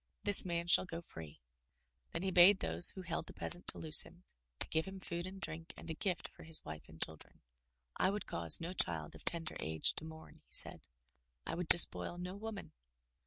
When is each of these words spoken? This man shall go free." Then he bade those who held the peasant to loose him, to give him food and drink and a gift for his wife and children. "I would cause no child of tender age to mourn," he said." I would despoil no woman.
This 0.23 0.43
man 0.43 0.65
shall 0.65 0.85
go 0.85 0.99
free." 1.03 1.41
Then 2.11 2.23
he 2.23 2.31
bade 2.31 2.59
those 2.59 2.89
who 2.89 3.03
held 3.03 3.27
the 3.27 3.35
peasant 3.35 3.67
to 3.67 3.77
loose 3.77 4.01
him, 4.01 4.23
to 4.57 4.67
give 4.69 4.85
him 4.85 4.99
food 4.99 5.27
and 5.27 5.39
drink 5.39 5.75
and 5.77 5.91
a 5.91 5.93
gift 5.93 6.27
for 6.27 6.41
his 6.41 6.65
wife 6.65 6.89
and 6.89 6.99
children. 6.99 7.41
"I 7.97 8.09
would 8.09 8.25
cause 8.25 8.59
no 8.59 8.73
child 8.73 9.13
of 9.13 9.23
tender 9.23 9.55
age 9.59 9.93
to 9.97 10.03
mourn," 10.03 10.37
he 10.43 10.51
said." 10.51 10.87
I 11.45 11.53
would 11.53 11.67
despoil 11.67 12.17
no 12.17 12.35
woman. 12.35 12.71